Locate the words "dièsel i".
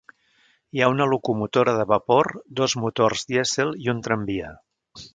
3.35-3.93